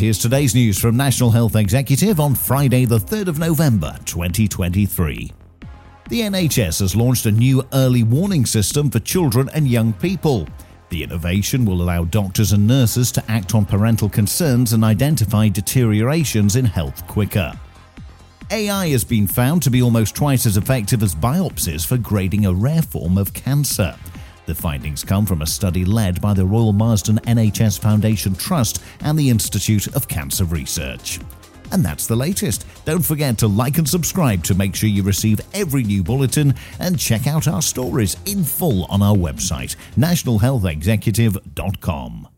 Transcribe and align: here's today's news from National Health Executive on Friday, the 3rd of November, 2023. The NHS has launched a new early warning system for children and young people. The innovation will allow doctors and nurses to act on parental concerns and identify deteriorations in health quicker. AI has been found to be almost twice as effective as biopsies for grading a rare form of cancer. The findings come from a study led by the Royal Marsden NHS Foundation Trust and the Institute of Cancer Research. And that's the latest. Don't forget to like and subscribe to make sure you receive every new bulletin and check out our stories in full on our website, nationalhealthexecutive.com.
here's 0.00 0.18
today's 0.18 0.54
news 0.54 0.78
from 0.78 0.96
National 0.96 1.30
Health 1.30 1.56
Executive 1.56 2.20
on 2.20 2.34
Friday, 2.34 2.86
the 2.86 2.98
3rd 2.98 3.28
of 3.28 3.38
November, 3.38 3.94
2023. 4.06 5.30
The 6.08 6.20
NHS 6.22 6.80
has 6.80 6.96
launched 6.96 7.26
a 7.26 7.30
new 7.30 7.62
early 7.74 8.02
warning 8.02 8.46
system 8.46 8.90
for 8.90 8.98
children 9.00 9.50
and 9.52 9.68
young 9.68 9.92
people. 9.92 10.48
The 10.88 11.02
innovation 11.02 11.66
will 11.66 11.82
allow 11.82 12.04
doctors 12.04 12.52
and 12.52 12.66
nurses 12.66 13.12
to 13.12 13.30
act 13.30 13.54
on 13.54 13.66
parental 13.66 14.08
concerns 14.08 14.72
and 14.72 14.84
identify 14.84 15.48
deteriorations 15.48 16.56
in 16.56 16.64
health 16.64 17.06
quicker. 17.06 17.52
AI 18.50 18.88
has 18.88 19.04
been 19.04 19.26
found 19.26 19.62
to 19.64 19.70
be 19.70 19.82
almost 19.82 20.16
twice 20.16 20.46
as 20.46 20.56
effective 20.56 21.02
as 21.02 21.14
biopsies 21.14 21.86
for 21.86 21.98
grading 21.98 22.46
a 22.46 22.54
rare 22.54 22.82
form 22.82 23.18
of 23.18 23.34
cancer. 23.34 23.94
The 24.50 24.56
findings 24.56 25.04
come 25.04 25.26
from 25.26 25.42
a 25.42 25.46
study 25.46 25.84
led 25.84 26.20
by 26.20 26.34
the 26.34 26.44
Royal 26.44 26.72
Marsden 26.72 27.18
NHS 27.18 27.78
Foundation 27.78 28.34
Trust 28.34 28.82
and 29.02 29.16
the 29.16 29.30
Institute 29.30 29.86
of 29.94 30.08
Cancer 30.08 30.44
Research. 30.44 31.20
And 31.70 31.84
that's 31.84 32.08
the 32.08 32.16
latest. 32.16 32.66
Don't 32.84 33.04
forget 33.04 33.38
to 33.38 33.46
like 33.46 33.78
and 33.78 33.88
subscribe 33.88 34.42
to 34.42 34.56
make 34.56 34.74
sure 34.74 34.88
you 34.88 35.04
receive 35.04 35.40
every 35.54 35.84
new 35.84 36.02
bulletin 36.02 36.52
and 36.80 36.98
check 36.98 37.28
out 37.28 37.46
our 37.46 37.62
stories 37.62 38.16
in 38.26 38.42
full 38.42 38.86
on 38.86 39.02
our 39.02 39.14
website, 39.14 39.76
nationalhealthexecutive.com. 39.96 42.26